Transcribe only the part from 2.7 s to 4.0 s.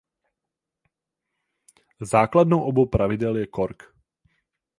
plavidel je Cork.